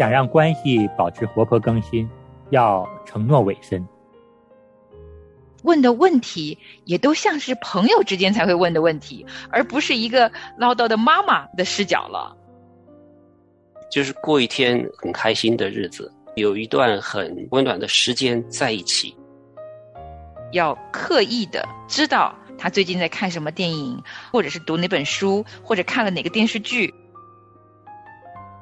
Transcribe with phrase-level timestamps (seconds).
[0.00, 2.08] 想让关系保持活泼更新，
[2.48, 3.86] 要承诺委身。
[5.62, 12.34] 问的问题也都像是朋友之间才会问的问题，而不是一个唠叨的妈妈的视角了。
[13.90, 19.14] 就是过一天很开心的日子，有一段很温暖的时间在一起。
[20.52, 26.94] 要刻意的知道他最近在看什么电影，或者是读哪本书，或者看了哪个电视剧。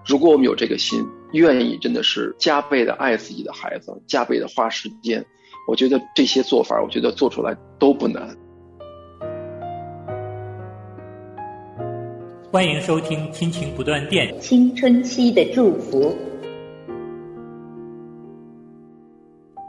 [0.04, 5.24] 如果我们有这个心，愿意真的是加倍的爱自己的孩子，加倍的花时间。
[5.68, 8.34] 我觉得这些做法，我觉得做出来都不难。
[12.50, 16.16] 欢迎收听《亲情不断电》，青春期的祝福。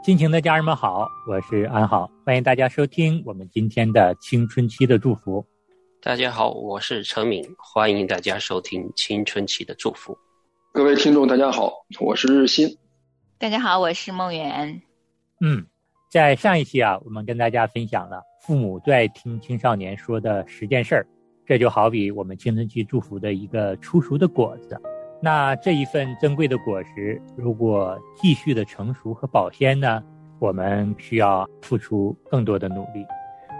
[0.02, 5.44] 亲情的家人们好，我是安好，欢迎大家收听我们今天的青春期的祝福。
[6.00, 10.16] 大家好，我是陈敏，欢迎大家收听青春期的祝福。
[10.72, 12.78] 各位听众，大家好，我是日新。
[13.38, 14.80] 大家好，我是梦圆。
[15.40, 15.66] 嗯。
[16.08, 21.06] 在上一期啊，我们跟大家分享了父母最爱听青少年说的十件事儿，
[21.44, 24.80] 这就好比我们青春期祝福的一个初熟的果子。
[25.20, 30.00] 那这一份珍贵的果实，如果继续的成熟和保鲜呢，
[30.38, 33.04] 我们需要付出更多的努力。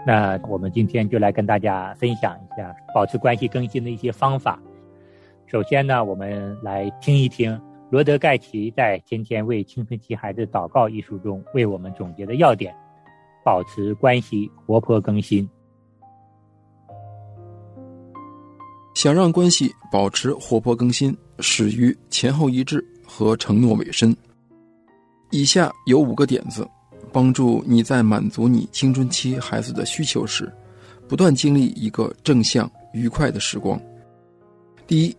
[0.07, 4.57] 那我们今天就来跟大家分享一下保持关系更新的一些方法。
[5.51, 7.59] 首先呢，我们来听一听。
[7.89, 12.73] 罗德盖奇在《天天为青春期孩子祷告》一书中为我们总结的要点：
[13.43, 15.45] 保持关系活泼更新。
[18.93, 24.15] 想让关系保持活泼更新，始于前后一致和承诺委身。
[25.31, 26.65] 以下有五个点子，
[27.11, 30.49] 帮助你在满足你青春期孩子的需求时，
[31.09, 33.77] 不断经历一个正向愉快的时光。
[34.87, 35.13] 第一。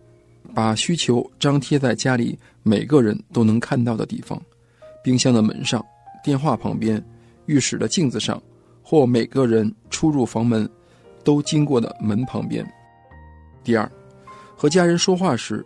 [0.53, 4.41] 把需求张贴在家里每个人都能看到的地方，
[5.03, 5.83] 冰箱的门上、
[6.23, 7.03] 电话旁边、
[7.45, 8.41] 浴室的镜子上，
[8.81, 10.69] 或每个人出入房门
[11.23, 12.65] 都经过的门旁边。
[13.63, 13.89] 第二，
[14.55, 15.65] 和家人说话时，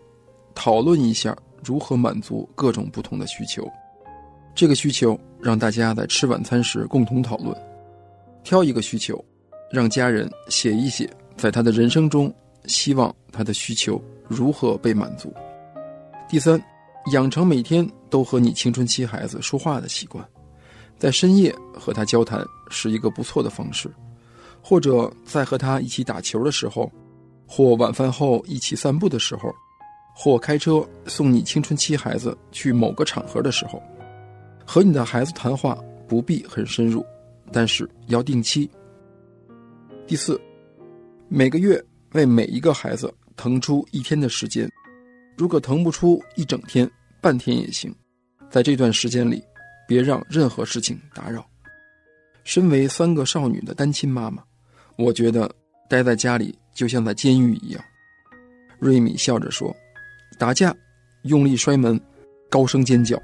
[0.53, 3.69] 讨论一下如何满足各种不同的需求。
[4.55, 7.55] 这个需求让大家在吃晚餐时共同讨论，
[8.43, 9.23] 挑一个需求，
[9.71, 12.33] 让家人写一写，在他的人生中，
[12.65, 14.01] 希望他的需求。
[14.27, 15.33] 如何被满足？
[16.29, 16.61] 第三，
[17.13, 20.27] 养成每天都和你青春期孩子说话的习惯，
[20.97, 23.89] 在深夜和他交谈是一个不错的方式，
[24.61, 26.91] 或者在和他一起打球的时候，
[27.47, 29.53] 或晚饭后一起散步的时候，
[30.13, 33.81] 或开车送你青春期孩子去某个场合的时候，
[34.65, 35.77] 和你的孩子谈话
[36.07, 37.05] 不必很深入，
[37.53, 38.69] 但是要定期。
[40.05, 40.39] 第四，
[41.29, 43.13] 每个月为每一个孩子。
[43.37, 44.69] 腾出一天的时间，
[45.37, 46.89] 如果腾不出一整天，
[47.21, 47.93] 半天也行。
[48.49, 49.43] 在这段时间里，
[49.87, 51.47] 别让任何事情打扰。
[52.43, 54.43] 身为三个少女的单亲妈妈，
[54.97, 55.53] 我觉得
[55.87, 57.83] 待在家里就像在监狱一样。
[58.79, 59.73] 瑞米笑着说
[60.39, 60.75] ：“打架，
[61.23, 61.99] 用力摔门，
[62.49, 63.21] 高声尖叫，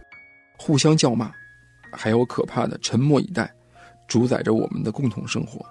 [0.58, 1.32] 互相叫骂，
[1.92, 3.52] 还有可怕的沉默以待，
[4.08, 5.66] 主宰着我们的共同生活。”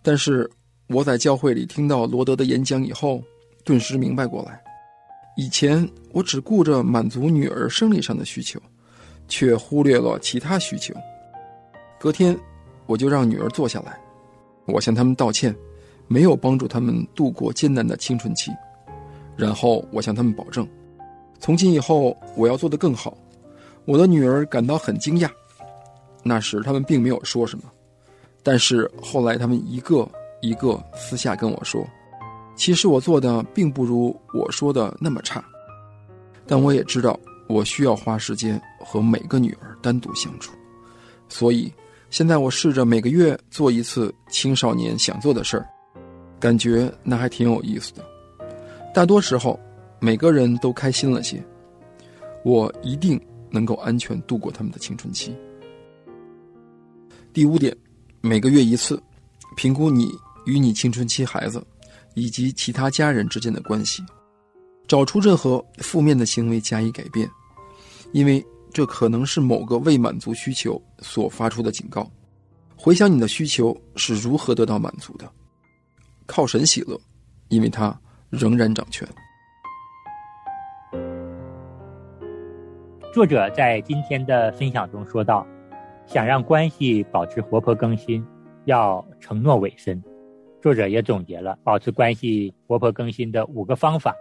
[0.00, 0.50] 但是
[0.86, 3.22] 我在教会里听到罗德的演讲以后。
[3.64, 4.60] 顿时明白过来，
[5.36, 8.60] 以前我只顾着满足女儿生理上的需求，
[9.28, 10.92] 却忽略了其他需求。
[11.98, 12.36] 隔天，
[12.86, 13.98] 我就让女儿坐下来，
[14.66, 15.54] 我向他们道歉，
[16.08, 18.50] 没有帮助他们度过艰难的青春期。
[19.36, 20.68] 然后我向他们保证，
[21.38, 23.16] 从今以后我要做得更好。
[23.84, 25.30] 我的女儿感到很惊讶，
[26.22, 27.64] 那时他们并没有说什么，
[28.42, 30.08] 但是后来他们一个
[30.40, 31.86] 一个私下跟我说。
[32.54, 35.44] 其实我做的并不如我说的那么差，
[36.46, 37.18] 但我也知道
[37.48, 40.52] 我需要花时间和每个女儿单独相处，
[41.28, 41.72] 所以
[42.10, 45.66] 现在我试着每个月做一次青少年想做的事儿，
[46.38, 48.04] 感觉那还挺有意思的。
[48.94, 49.58] 大多时候，
[49.98, 51.42] 每个人都开心了些，
[52.44, 55.34] 我一定能够安全度过他们的青春期。
[57.32, 57.74] 第五点，
[58.20, 59.02] 每个月一次，
[59.56, 60.12] 评估你
[60.44, 61.64] 与你青春期孩子。
[62.14, 64.02] 以及其他家人之间的关系，
[64.86, 67.28] 找出任何负面的行为加以改变，
[68.12, 72.10] 因为这可能是某个未满足需求所发出的警告。
[72.76, 75.30] 回想你的需求是如何得到满足的，
[76.26, 76.98] 靠神喜乐，
[77.48, 77.96] 因为他
[78.28, 79.06] 仍然掌权。
[83.14, 85.46] 作者在今天的分享中说到
[86.08, 88.26] ：“想让关系保持活泼更新，
[88.64, 90.02] 要承诺委身。”
[90.62, 94.14] 作者也总结了保持关系活泼更新的五个方法，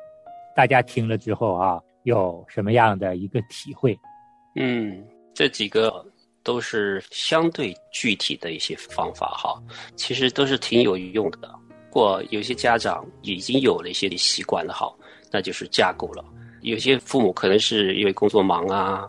[0.56, 3.96] 大家听了之后啊，有什么样的一个体会？
[4.56, 5.06] 嗯，
[5.36, 6.04] 这几个
[6.42, 9.62] 都是相对具体的一些方法哈，
[9.96, 11.50] 其实都是挺有用的。
[11.92, 14.92] 或有些家长已经有了一些习惯了，哈，
[15.30, 16.26] 那就是架构了。
[16.62, 19.08] 有些父母可能是因为工作忙啊，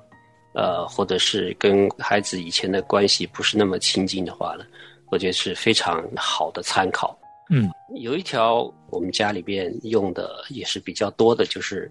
[0.52, 4.64] 呃，或者是跟孩子以前的关系不是那么亲近的话呢，
[5.10, 7.16] 我觉得是非常好的参考。
[7.52, 11.88] 嗯，有一条我们家里边用的也是比较多的，就是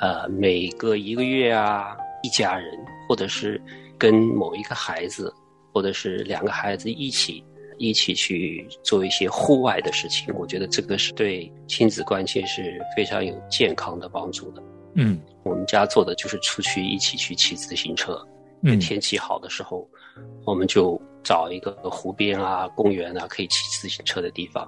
[0.00, 2.76] 呃，每隔一个月啊，一家人
[3.08, 3.62] 或者是
[3.96, 5.32] 跟某一个孩子，
[5.72, 7.42] 或者是两个孩子一起。
[7.78, 14.62] 一起去做一些户外的事情，我觉得这个是对亲子关系是非常有健康的帮助的。
[14.94, 18.18] 嗯，我们家做的就是出去一起去骑自行车。
[18.62, 19.86] 嗯，天气好的时候，
[20.46, 24.66] 我们就找一个湖边啊、公园啊可以骑自行车的地方，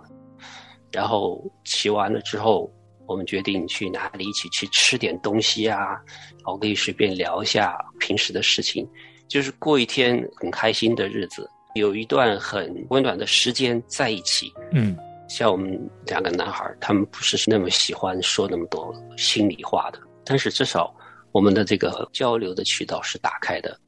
[0.92, 2.70] 然后骑完了之后，
[3.06, 8.88] 我们决定去哪里一起去吃点东西啊，然后可以随便聊一下平时的事情，
[9.28, 11.48] 就是过一天很开心的日子。
[11.74, 14.96] 有一段很温暖的时间在一起，嗯，
[15.28, 20.92] 像我们两个男孩，他们不是那么喜欢说那么多心里话的，但是至少
[21.30, 23.78] 我们的这个交流的渠道是打开的，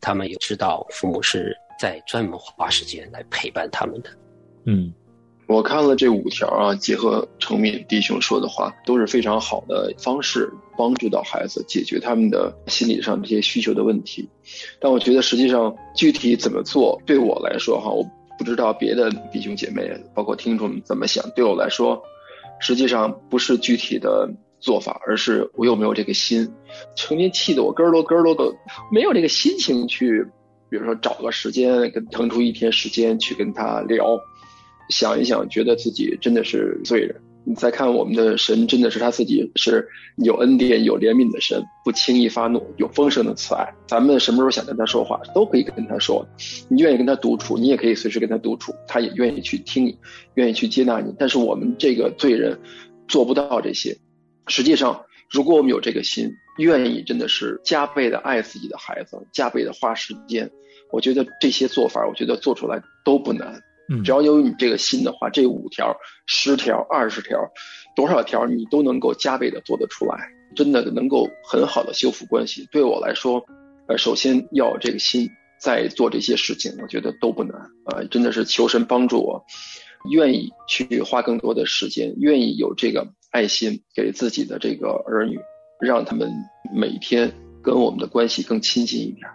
[0.00, 4.10] 他们也知道父母是在专门花时间来陪伴他们的，
[4.66, 4.92] 嗯。
[5.46, 14.28] 我看了这五条啊，结合程敏弟兄说的话，都是非常好的方式，帮助到孩子解决他们的心理上这些需求的问题。
[14.80, 18.02] 但我觉得实际上具体怎么做，对我来说哈，我
[18.38, 21.28] 不知道别的弟兄姐妹，包括听众怎么想。
[21.36, 22.02] 对我来说，
[22.60, 26.50] 实际上不是具体的做法，而是我有没有这个心。
[26.96, 28.56] 成天气得我咯咯咯咯的，
[28.90, 30.24] 没有这个心情去，
[30.70, 34.18] 比如说找个时间跟腾出一天时间去跟他聊。
[34.92, 37.16] 想一想，觉得自己真的是罪人。
[37.44, 39.84] 你再看我们的神，真的是他自己是
[40.18, 43.68] 有恩典、有怜悯的神，不轻易发怒，有丰盛的慈爱。
[43.88, 46.24] 咱们什么时候想跟他说话，都可以跟他说。
[46.68, 49.98] 你愿意跟他独处，你也可以随时跟他独处，他也愿意去听你，
[50.34, 51.12] 愿意去接纳你。
[51.18, 52.56] 但是我们这个罪人
[53.08, 53.96] 做不到这些。
[54.46, 60.48] 实际上，如果我们有这个心，愿意真的是加倍的爱自己的孩子，加倍的花时间，
[60.92, 63.60] 我觉得这些做法，我觉得做出来都不难。
[64.04, 65.96] 只要有你这个心的话，这五条、
[66.26, 67.38] 十条、二十条，
[67.94, 72.66] 多少条你都能够加倍的做得出来，真的能够很好的修复关系。
[72.70, 73.44] 对我来说，
[73.88, 75.28] 呃，首先要这个心，
[75.60, 78.02] 在做这些事情，我觉得都不难啊！
[78.10, 79.44] 真的是求神帮助我，
[80.10, 85.38] 愿意去花更多的时间，愿意有这个爱心给自己的这个儿女，
[85.80, 86.30] 让他们
[86.74, 87.32] 每天
[87.62, 89.28] 跟我们的关系更亲近一点。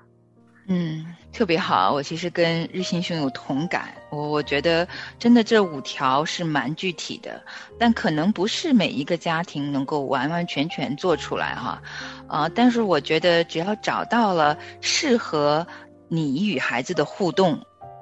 [0.70, 1.94] 嗯，特别好。
[1.94, 3.94] 我其实跟日新兄有同感。
[4.10, 4.86] 我我觉得
[5.18, 7.42] 真的这五条是蛮具体的，
[7.80, 11.82] 但可能不是每一个家庭能够完完全全做出来哈。
[12.28, 15.66] 啊，但是我觉得只要找到了适合
[16.10, 17.58] 你与孩子的互动，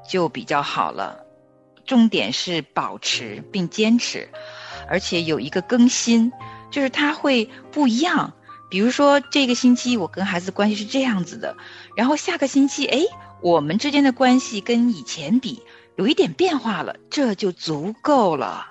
[0.09, 1.23] 就比较好了。
[1.85, 4.27] 重点是保持并坚持，
[4.89, 6.31] 而且有一个更新，
[6.71, 8.33] 就是它会不一样。
[8.69, 11.55] 比如说这个星期我跟孩子关系是这样子的。
[11.95, 12.99] 然后下个星期，哎，
[13.41, 15.61] 我们之间的关系跟以前比
[15.95, 18.67] 有一点变化了，这就足够了。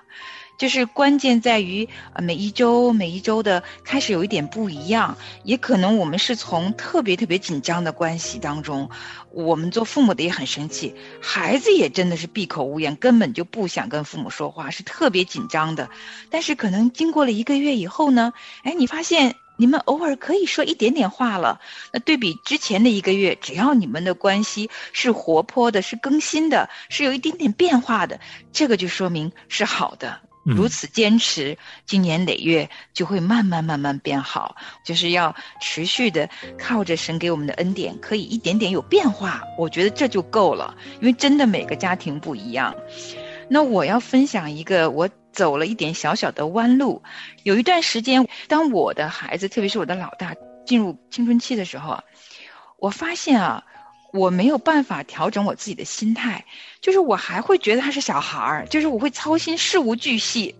[0.57, 8.89] 就是关键在于啊，每一周每一周的开始有一点不一样，也可能我们是从特别特别紧张的关系当中，
[9.31, 15.89] 我们做父母的也很生气，孩子也真的是闭口无言，根本就不想跟父母说话，是特别紧张的。
[16.29, 18.31] 但是可能经过了一个月以后呢，
[18.63, 19.35] 哎，你发现。
[19.57, 21.61] 你们偶尔可以说一点点话了，
[21.93, 28.19] 那对比之前的一个月，只要你们的关系是活泼的、是更新的、是有一点点变化的，
[28.51, 30.19] 这个就说明是好的。
[30.43, 31.57] 如此坚持，
[31.87, 34.55] 经年累月就会慢慢慢慢变好。
[34.85, 39.41] 就是要持续的靠着神给我们的恩典，可以一点点有变化。
[39.57, 42.75] 我觉得这就够了，因为真的每个家庭不一样。
[43.49, 45.09] 那我要分享一个我。
[45.35, 47.03] 走了一点小小的弯路，
[47.43, 50.33] 有一段时间，当我的孩子，特别是我的老大
[50.65, 52.01] 进入青春期的时候，
[52.79, 53.63] 我发现啊，
[54.13, 56.45] 我没有办法调整我自己的心态，
[56.79, 60.55] 就是我还会觉得他是小孩儿，就是我会操心事无巨细，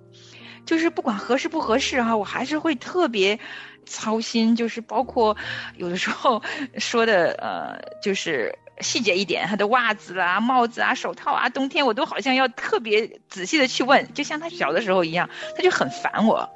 [0.66, 3.40] 就是不管合适不合适哈，我还是会特别
[3.86, 5.38] 操心，就是包括
[5.78, 6.44] 有的时候
[6.78, 8.54] 说的呃，就是。
[8.82, 16.50] 细节一点，他的袜子啊、帽子啊、手套啊，冬天我都好像要特别仔细的去问，就像他小的时候一样，他就很烦我。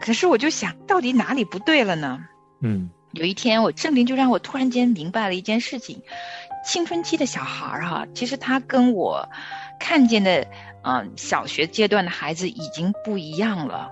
[0.00, 2.20] 可是我就想到底哪里不对了呢？
[2.62, 6.02] 嗯，有一天我圣灵就让我突然间明白了一件事情：
[6.64, 9.28] 青春期的小孩儿哈，其实他跟我
[9.80, 10.46] 看见的
[10.84, 13.90] 嗯小学阶段的孩子已经不一样了。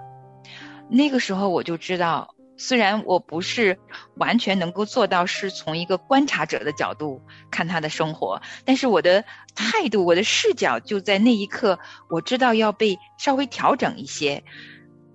[0.89, 3.79] 那个时候我就知道，虽然我不是
[4.15, 14.45] 完全能够做到是从一个观察者的角度看他的生活，但是我的态度、我的视角就在那一刻，我知道要被稍微调整一些。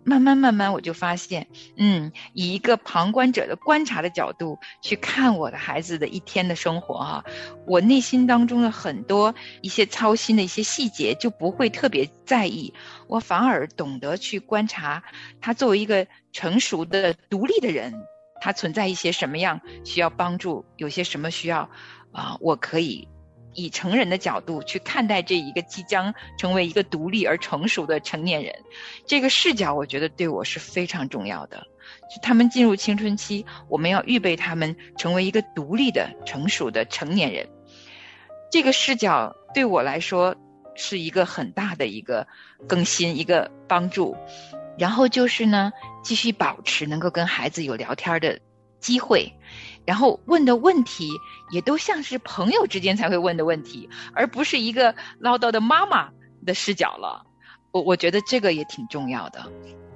[0.04, 7.24] 慢慢慢慢，我就发现，嗯，以一个旁观者的观察的角度去看我的孩子的一天的生活哈，
[7.68, 12.74] 我内心当中的很多一些操心的一些细节就不会特别在意，
[13.08, 15.04] 我反而懂得去观察
[15.40, 17.94] 他作为一个成熟的独立的人，
[18.42, 21.70] 他存在一些什么样需要帮助，有些什么需要
[22.12, 23.08] 啊，我可以。
[23.54, 28.56] 以成人的角度去看待这一个即将成为一个独立而成熟的成年人，
[29.06, 31.68] 这个视角我觉得对我是非常重要的。
[32.22, 37.48] 他们进入青春期，我们要预备他们成为一个独立的、成熟的成年人。
[38.52, 40.36] 这个视角对我来说
[40.76, 42.28] 是一个很大的一个
[42.68, 44.16] 更新、一个帮助。
[44.78, 45.72] 然后就是呢，
[46.04, 48.40] 继续保持能够跟孩子有聊天的
[48.82, 49.32] 机会。
[49.86, 51.10] 然后问的问题
[51.52, 56.10] 也都像是朋友之间才会问的问题，而不是一个唠叨的妈妈
[56.46, 57.26] 的视角了。
[57.72, 59.52] 我我觉得这个也挺重要的。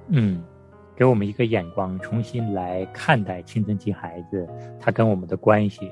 [0.08, 0.42] 嗯，
[0.96, 4.48] 给我们一个眼光，重新来看待青春期孩子
[4.80, 5.90] 他跟我们的关系。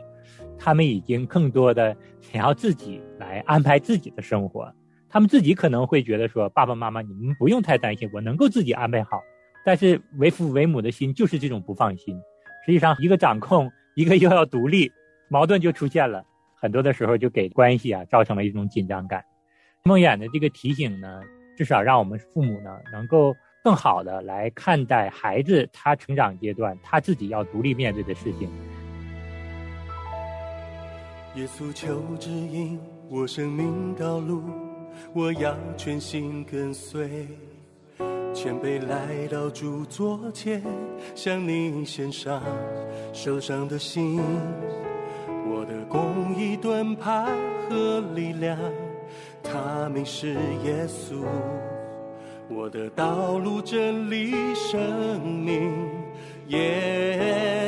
[0.58, 4.72] 他们已经更多的想要自己来安排自己的生活，
[5.08, 9.20] 他们自己可能会觉得说：“爸爸妈妈，你们不用太担心，我能够自己安排好。”
[9.64, 12.18] 但是为父为母的心就是这种不放心。
[12.64, 13.70] 实际上，一个掌控。
[13.96, 14.90] 一个又要独立，
[15.28, 16.24] 矛盾就出现了。
[16.56, 19.24] 很多的时候就给关系啊造成了一种紧张感。
[19.84, 21.20] 梦魇的这个提醒呢，
[21.56, 28.50] 至少让我们父母呢能够更好的来看待孩子他成长阶段他自己要独立面对的事情。
[31.36, 32.76] 耶稣求指引
[33.08, 34.42] 我生命道路，
[35.12, 37.28] 我要全心跟随。
[38.44, 40.62] 前辈来到主座前，
[41.14, 42.42] 向你献上
[43.10, 44.20] 受伤的心。
[45.48, 47.26] 我的公益盾牌
[47.70, 48.58] 和力量，
[49.42, 51.24] 他名是耶稣。
[52.50, 55.72] 我的道路真理生命，
[56.48, 57.63] 耶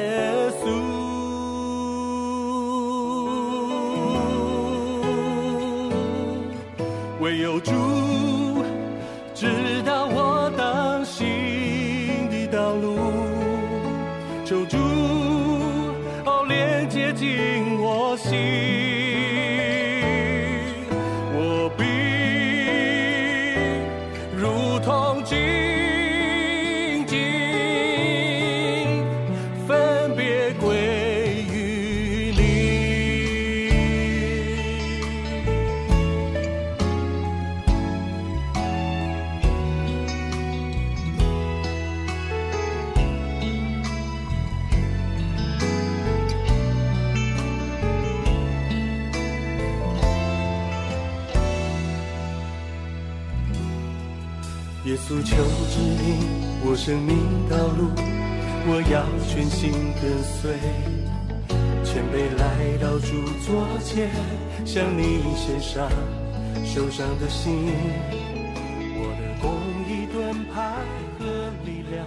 [55.16, 55.34] 诉求
[55.70, 56.18] 指引
[56.62, 57.16] 我生命
[57.48, 57.88] 道路，
[58.68, 60.52] 我要全心跟随。
[61.82, 64.10] 前辈来到主座前，
[64.66, 65.88] 向你献上
[66.66, 67.64] 受伤的心。
[68.98, 69.48] 我的公
[69.88, 70.84] 益盾牌
[71.18, 71.24] 和
[71.64, 72.06] 力量，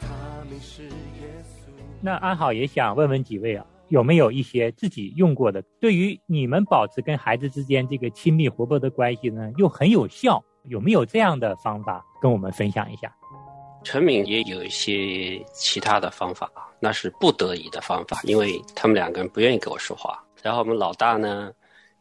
[0.00, 0.06] 他
[0.48, 1.72] 们是耶稣。
[2.00, 10.40] 那安好也想问问几位啊，有没有一些自己用过的，对于你们保持跟孩子之间这个亲密活泼的关系呢，又很有效？
[10.64, 13.12] 有没有这样的方法跟我们分享一下？
[13.84, 20.22] 陈敏也有一些其他的方法，那是不得已的方法，因为他们两个人不愿意跟我说话。
[20.40, 21.50] 然后我们老大呢，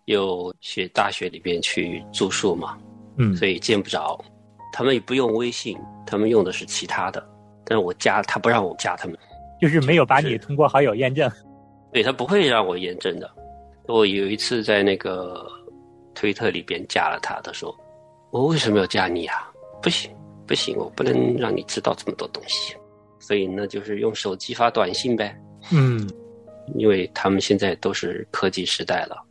[0.06, 2.78] 又去大学里边去住宿嘛，
[3.18, 4.24] 嗯，所以见不着。
[4.72, 5.76] 他们也不用微信，
[6.06, 7.28] 他们用的是其他的。
[7.66, 9.18] 但是我加他不让我加他们，
[9.60, 11.30] 就是没有把你通过好友验证。
[11.92, 13.30] 对他不会让我验证的。
[13.88, 15.46] 我有一次在那个
[16.14, 17.76] 推特里边加了他，他说。
[18.32, 19.52] 我为什么要加你啊？
[19.82, 20.10] 不行，
[20.48, 22.76] 不行，我不能让你知道这么多东西。
[23.20, 25.38] 所以呢，就是用手机发短信呗。
[25.72, 26.10] 嗯，
[26.76, 29.22] 因为他们现在都是科技时代了，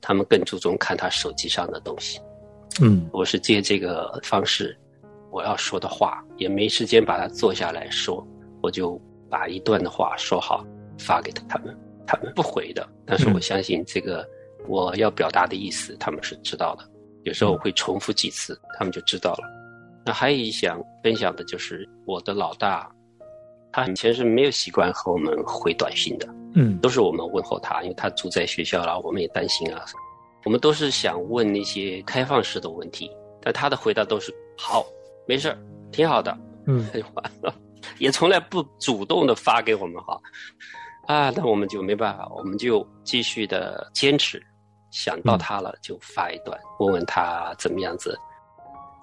[0.00, 2.20] 他们更注重看他手机上的东西。
[2.80, 4.76] 嗯，我是借这个方式，
[5.30, 8.26] 我要说的话也没时间把它坐下来说，
[8.60, 9.00] 我就
[9.30, 10.66] 把一段的话说好
[10.98, 14.28] 发给他们，他们不回的，但是我相信这个
[14.66, 16.84] 我要表达的意思，他们是知道的。
[17.24, 19.44] 有时候我会重复几次，他们就知道了。
[20.04, 22.90] 那还有一想分享的就是我的老大，
[23.72, 29.84] 他以前是没有习惯和我们回短信的，嗯，都是我们问候他，因为他住在学校了，我们也担心啊。
[30.44, 33.10] 我们都是想问那些开放式的问题，
[33.42, 34.86] 但他的回答都是好，
[35.26, 35.58] 没事儿，
[35.92, 36.34] 挺好的，
[36.66, 37.54] 嗯， 就完了。
[37.98, 40.18] 也从来不主动的发给我们哈。
[41.06, 44.42] 啊，那我们就没办法，我们就继续的坚持，
[44.90, 48.18] 想到他了就发一段，问问他怎么样子。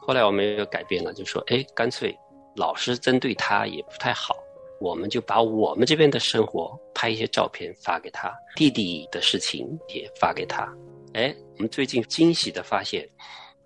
[0.01, 2.15] 后来我们又改变了，就说，哎，干脆
[2.55, 4.35] 老师针对他也不太好，
[4.79, 10.71] 我们就把我们这边的生活拍一些照片发给他，弟弟的事情也发给他。
[11.13, 13.07] 哎，我们最近惊喜的发现，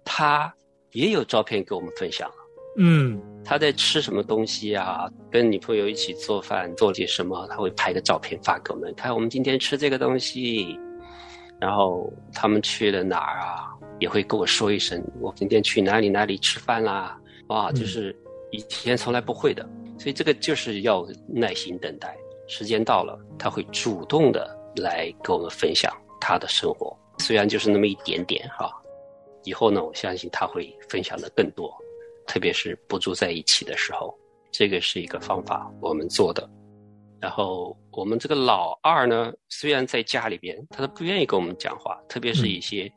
[0.05, 0.53] 他
[0.91, 2.35] 也有照片给我们分享了。
[2.77, 5.09] 嗯，他在吃什么东西啊？
[5.29, 7.45] 跟女朋友一起做饭，做些什么？
[7.47, 10.79] 他会拍个照片发给我们，看我们今天吃这个东西。
[11.59, 13.67] 然后他们去了哪儿啊？
[13.99, 17.19] 也会跟我说一声，我今天去哪里哪里吃饭啦？
[17.47, 18.15] 哇，就是
[18.51, 28.71] 以前从来不会的，所以这个就是要耐心等待，时间到了，他会主动的来跟我们分享他的生活，虽然就是那么一点点哈。
[29.43, 31.73] 以后呢，我相信他会分享的更多。
[32.27, 34.15] 特别是不住在一起的时候，
[34.51, 36.47] 这个是一个方法，我们做的。
[37.21, 42.91] 然后我们这个老二呢，虽然在家里边，他都不愿意跟我们讲话，特别是一些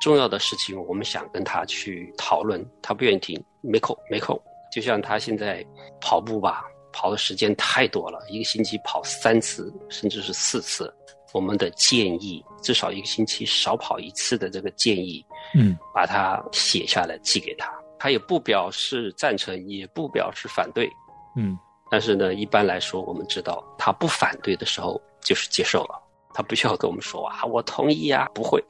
[0.00, 4.40] 重要的事情，我们想跟他去讨论，他不愿意听，没空，没空。
[4.72, 5.64] 就像他现在
[6.00, 10.92] 跑步吧，跑的时间太多了，一个星期跑三次，甚至是四次。
[11.34, 17.70] 我们的建议，至少一个星期少跑一次的这个建议，嗯，把它写下来寄给他。
[17.98, 20.88] 他也不表示赞成，也不表示反对，
[21.36, 21.58] 嗯，
[21.90, 26.00] 但是呢，一般来说，我们知道他不反对的时候就是接受了，
[26.34, 28.62] 他不需要跟我们说啊，我同意啊，不会。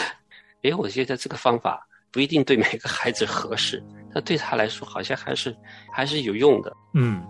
[0.62, 3.82] 哎，我觉得这个方法不一定对每个孩子合适，
[4.14, 5.56] 但对他来说好像还是
[5.92, 6.72] 还是有用的。
[6.94, 7.22] 嗯，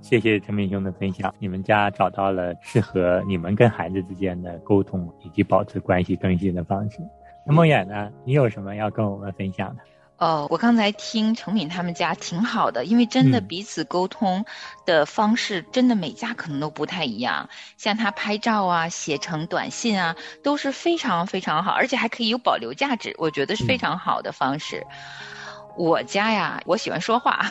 [0.00, 6.98] 谢谢陈明兄的分享，你们家找到了适合你们跟孩子之间的沟通以及保持关系更新的方式。
[7.46, 9.82] 那梦远呢，你有什么要跟我们分享的？
[10.20, 14.44] 哦，我刚才听程敏他们家挺好的，因为真的彼此沟通
[14.84, 17.48] 的方式，真的每家可能都不太一样。
[17.78, 24.86] 像他拍照啊，写成短信啊，都是非常非常好，而且还可以有保留价值，我觉得是非常好的方式。
[25.78, 27.50] 我家呀，我喜欢说话，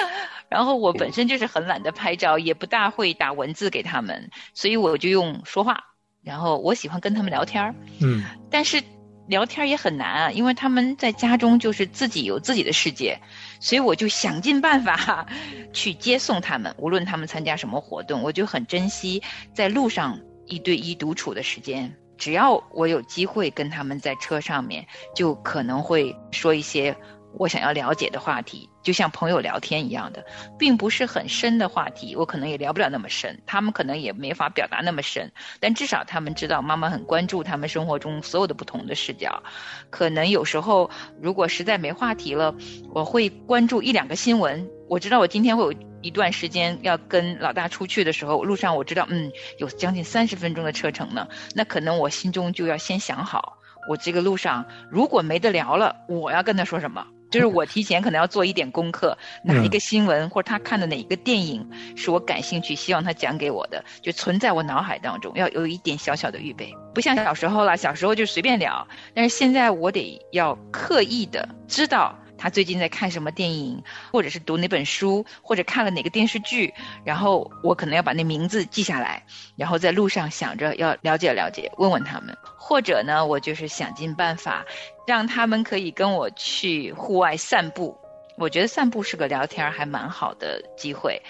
[0.50, 5.82] 然后我本身就是很懒得拍照，也不大会打文字给他们，所以我就用说话。
[6.22, 8.82] 然后我喜欢跟他们聊天儿，嗯，但是。
[9.30, 13.20] 聊天也很难啊，因为他们在家中就是自己有自己的世界，
[13.60, 15.24] 所以我就想尽办法
[15.72, 19.22] 去接送他们，无论他们参加什么活动，我就很珍惜
[19.54, 21.96] 在路上一对一独处的时间。
[22.18, 26.96] 只要我有机会跟他们在车上面，就可能会说一些。
[27.38, 30.24] 我想要了解的话题，就像朋友聊天一样的，
[30.58, 39.42] 并不是很深的话题，我可能也聊不了那么深，他们可能也没法表达那么深，但至少他们知道妈妈很关注他们生活中所有的不同的视角。
[39.90, 40.90] 可能有时候
[41.20, 42.54] 如果实在没话题了，
[42.92, 44.68] 我会关注一两个新闻。
[44.88, 53.56] 我知道我今天会有一段时间要跟老大出去的时候，路上我知道，嗯，有将近三十分钟的车程呢，那可能我心中就要先想好，
[53.88, 57.06] 我这个路上如果没得聊了，我要跟他说什么。
[57.30, 66.74] 就是我提前可能要做一点功课，哪一个新闻或者他看的哪一个电影是我感兴趣，希望他讲给我的，就存在我脑海当中，要有一点小小的预备。
[66.92, 72.18] 不像小时候了，小时候就随便聊，但是现在我得要刻意的知道。
[72.40, 76.72] 他最近在看什么电影，或者是读哪本书，或者看了哪个电视剧，
[77.04, 79.24] 然后我可能要把那名字记下来，
[79.56, 84.64] 然后在路上想着要了解了解，问问他们，或者呢，我就是想尽办法
[85.06, 87.96] 让他们可以跟我去户外散步。
[88.38, 91.20] 我觉得散步是个聊天还蛮好的机会。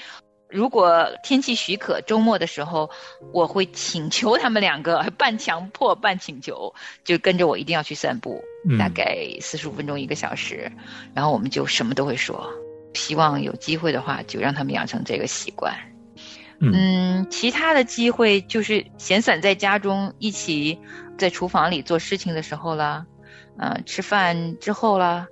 [0.48, 2.90] 如果天气许可，周末的时候，
[3.32, 8.42] 我会请求他们两个， 半强迫半请求，就跟着我一定要去散步，
[8.78, 10.70] 大概四十五分钟一个小时，
[11.14, 12.52] 然后我们就什么都会说。
[12.94, 15.72] 希望有机会的话，就让他们养成这个习惯。
[16.58, 20.78] 嗯，其他的机会就是闲散在家中，一起
[21.16, 23.06] 在厨房里做事情的时候啦，
[23.58, 25.26] 嗯，吃饭之后啦，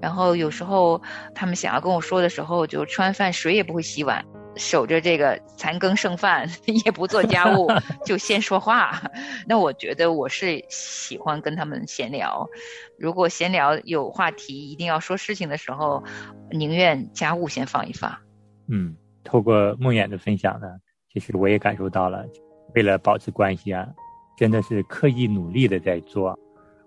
[0.00, 1.00] 然后有时候
[1.34, 4.24] 他们想要跟我说的时候，就吃完饭水也不会洗碗。
[4.56, 6.48] 守着这个残羹剩饭，
[6.84, 7.68] 也不做家务，
[8.04, 9.02] 就先说话。
[9.46, 12.48] 那我觉得我是喜欢跟他们闲聊。
[12.98, 16.02] 如果闲聊有话题，一定要说事情的时候，
[16.50, 18.16] 宁愿家务先放一放。
[18.68, 20.68] 嗯，透过梦魇的分享呢，
[21.12, 22.24] 其实我也感受到了，
[22.74, 23.86] 为了保持关系啊，
[24.36, 26.38] 真的是刻意努力的在做。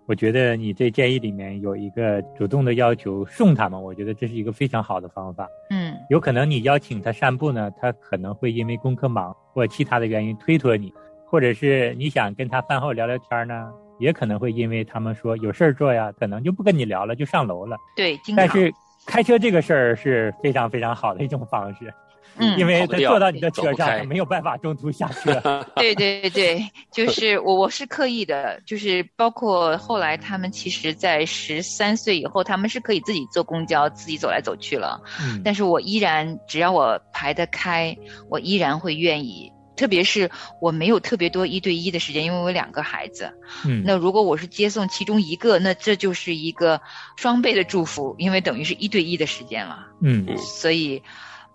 [0.07, 5.49] 我觉得你这建议里面有一个主动的要求送他们，我觉得这是一个非常好的方法。
[5.69, 10.93] 嗯，有可能你邀请他散步呢，他可能会因为功课忙或其他的原因推脱你，
[11.25, 17.75] 或者是你想跟他饭后聊聊天呢，也可能会因为他们说有事儿做呀，可能就不跟你聊了，就上楼了。
[17.93, 18.73] 对，但是
[19.05, 21.93] 开车这个事儿是非常非常好的一种方式。
[22.39, 25.65] 嗯因为他坐到你的车上，没有办法中途下车。
[25.76, 35.02] 对对对，就是我 我是刻意的，就是包括后来他们其实，在十三岁以后，他们是可以自己坐公交，自己走来走去了。
[35.21, 37.95] 嗯但是我依然，只要我排得开，
[38.30, 39.52] 我依然会愿意。
[39.76, 43.32] 特别是我没有特别多一对一的时间，因为我有两个孩子。
[43.63, 46.82] 嗯，那如果我是接送其中一个，那这就是一个
[47.15, 49.86] 双倍的祝福，因为等于是一对一的时间了。
[50.02, 51.02] 嗯所以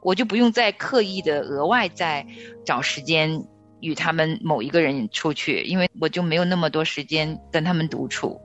[0.02, 2.26] 我就不用再刻意的额外再
[2.64, 3.42] 找时间
[3.80, 8.40] 与他们某一个人出去，因为我就没有那么多时间跟他们独处。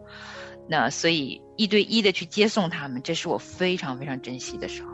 [0.69, 4.89] 那所以一对一的去接送他们，这是我非常非常珍惜的时候。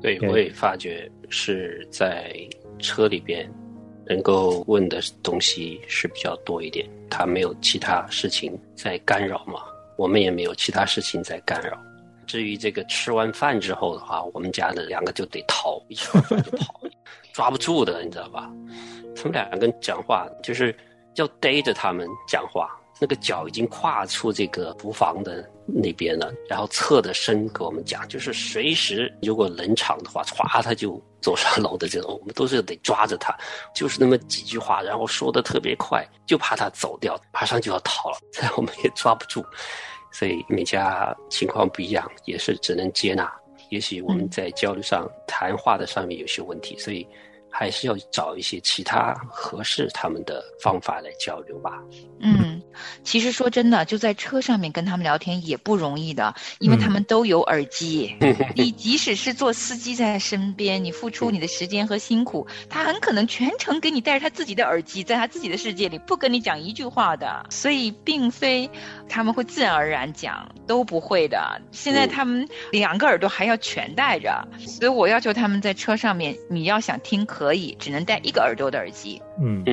[0.00, 2.34] 对，我也发觉是在
[2.78, 3.48] 车里边
[4.04, 9.60] 能够问的东西是比较多一点，他没有其他事情在干扰嘛，
[9.96, 11.80] 我们也没有其他事情在干扰。
[12.32, 16.80] 至于这个吃完饭之后的话，我们家的两个就得逃，一吃完饭就跑，
[17.34, 18.50] 抓不住的，你知道吧？
[19.14, 20.74] 他们两个讲话就是
[21.16, 33.36] 要逮着他们讲话，那个脚已经跨出这个厨房的那边了，然后侧着身给我们讲，就是随时如果冷场的话，歘他就走上楼的这种，我们都是得抓着他，
[33.74, 39.44] 就是那么几句话，然后说的特别快，就怕他走掉，马上就要逃了， 这样我们也抓不住，
[40.12, 43.32] 所以每家情况不一样，也是只能接纳。
[43.70, 47.06] 也许我们在交流上、谈话的上面有些问题，所以
[47.52, 51.78] 还是要找一些其他合适他们的方法来交流吧。
[52.20, 52.62] 嗯，
[53.04, 58.16] 其实说真的，就在车上面跟他们聊天也不容易的，因为他们都有耳机。
[58.56, 67.44] 你即使是做司机在身边，你付出你的时间和辛苦，他很可能全程给你戴着他自己的耳机，在他自己的世界里不跟你讲一句话的。
[67.50, 68.70] 所以，并非
[69.08, 71.60] 他们会自然而然讲，都不会的。
[71.72, 79.22] 现在他们两个耳朵还要全戴着，所以我要求他们在车上面，你要想听可以，只能戴一个耳朵的耳机。
[79.40, 79.64] 嗯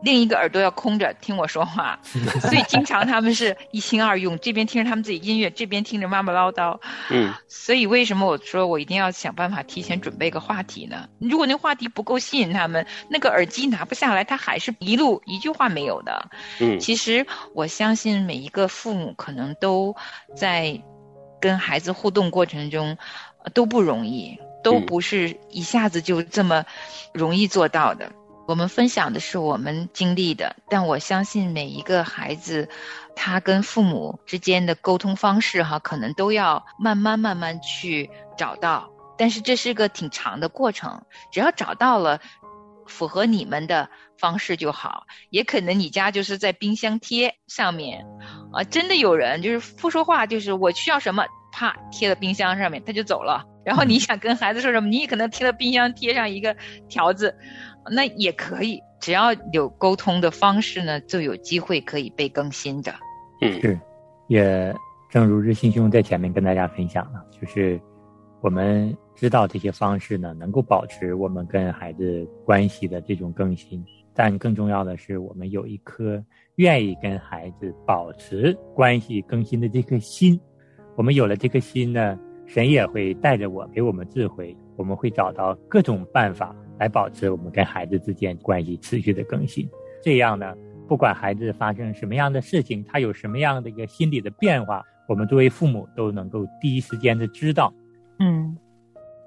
[0.00, 1.98] 另一个耳朵要空着听我说话，
[2.40, 6.78] 所以经常他们是一心二用，这边听着他们自己音乐，这边听着妈妈唠叨。
[7.10, 11.08] 嗯，所以为什么我说我一定要想办法提前准备个话题呢？
[11.18, 16.30] 如果那话题不够吸引他们，那个耳机拿不下来，他还是一路一句话没有的。
[16.60, 19.96] 嗯其实我相信每一个父母可能都
[20.36, 20.80] 在
[21.40, 22.96] 跟孩子互动过程中
[23.42, 26.64] 呃都不容易，都嗯不是一下子就这么
[27.12, 28.12] 容易做到的。
[28.46, 32.66] 我们分享的是我们经历的，但我相信每一个孩子，
[33.14, 38.90] 他跟父母之间的沟通方式哈，可能都要慢慢慢慢去找到。
[39.18, 42.20] 但是这是个挺长的过程，只要找到了
[42.86, 45.04] 符合你们的方式就好。
[45.28, 48.06] 也可能你家就是在冰箱贴上面，
[48.54, 51.26] 啊，真的有人就是不说话，就是我需要什么，
[51.58, 53.44] 啪贴到冰箱上面，他就走了。
[53.64, 56.54] 然后你想跟孩子说什么，你也可能贴到冰箱贴上一个
[56.88, 57.34] 条子，
[57.90, 62.94] 那也可以，只要有沟通的方式呢，就有机会可以被更新的。
[63.42, 63.78] 嗯是，
[64.28, 64.72] 也
[65.10, 67.80] 正如日新兄在前面跟大家分享了，就是
[68.40, 80.40] 我们知道这些方式呢，能够保持我们跟孩子关系的这种更新，但更重要的是，我们有一颗愿意跟孩子保持关系更新的这颗心。
[80.98, 89.70] 我们有了这颗心呢，神也会带着我，给我们智慧，我们会找到各种办法来保持我们跟孩子之间关系持续的更新。
[90.02, 90.52] 这样呢，
[90.88, 97.72] 不管孩子发生什么样的事情，他有什么样的一个心理的变化，我们作为父母都能够第一时间的知道。
[98.18, 98.58] 嗯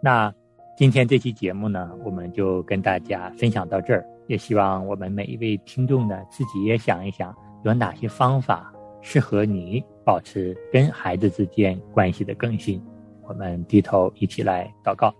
[0.04, 0.34] 那
[0.76, 12.82] 今天这期节目呢，我们就跟大家分享到这儿，也希望我们每一位听众呢，自己也想一想，有哪些方法适合你保持跟孩子之间关系的更新。
[13.28, 15.14] 我们低头一起来祷告，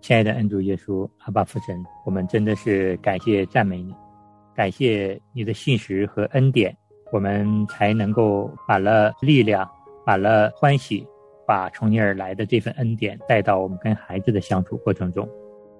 [0.00, 3.94] 亲爱的恩主耶稣阿爸父神，我们真的是感谢赞美你，
[4.54, 6.76] 感谢你的信实和恩典，
[7.10, 9.66] 我们才能够把了力量，
[10.04, 11.06] 把了欢喜，
[11.46, 15.26] 把从你而来的这份恩典带到我们跟孩子的相处过程中。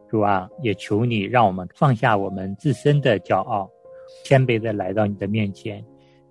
[0.08, 3.68] 主啊，也求你让我们放下我们自身的骄傲，
[4.24, 5.84] 谦卑的来到你的面前。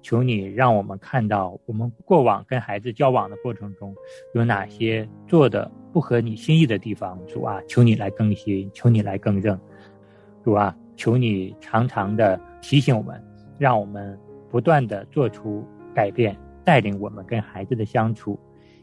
[0.04, 3.96] 求你让我们看到我们过往跟孩子交往的过程中，
[4.36, 7.18] 有哪些做的不合你心意的地方。
[7.26, 9.58] 主啊，求你来更新，求你来更正。
[10.44, 13.24] 主啊，求你常常的提醒我们，
[13.58, 14.20] 让我们
[14.52, 18.38] 不断的做出改变，带领我们跟孩子的相处。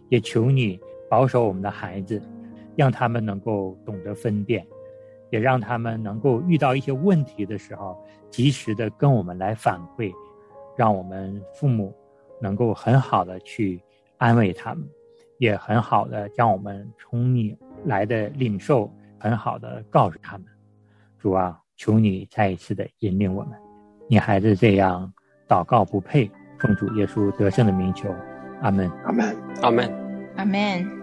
[0.09, 2.21] 也求你保守我们的孩子，
[2.75, 4.67] 让他们能够懂得分辨，
[5.31, 7.97] 也让他们能够遇到一些问题的时候，
[8.31, 10.11] 及时的跟我们来反馈，
[10.77, 11.95] 让我们父母
[12.41, 13.83] 能够很好的去
[14.19, 14.89] 安慰他们，
[15.39, 20.47] 也很好的将我们从你来的领受很好的告诉他们。
[21.19, 23.59] 主啊，求你再一次的引领我们。
[24.09, 25.13] 你还是这样
[25.47, 28.09] 祷告不配，奉主耶稣得胜的名求，
[28.63, 29.93] 阿门，阿门，阿门，
[30.37, 31.00] 阿门。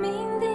[0.00, 0.49] 明天。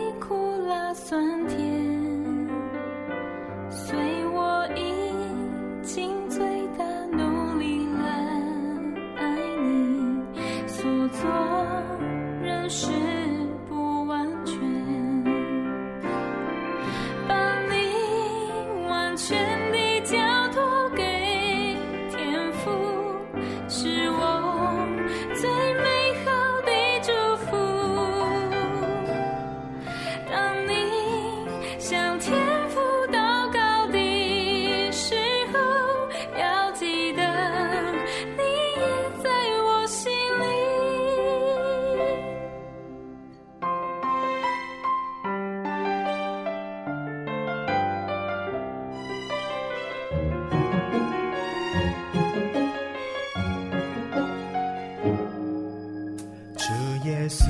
[57.05, 57.45] 耶稣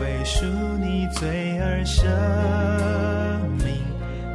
[0.00, 0.44] 为赎
[0.78, 2.04] 你罪而赦
[3.64, 3.82] 命，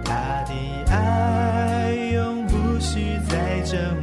[0.04, 0.54] 他的
[0.92, 4.03] 爱永不需再证。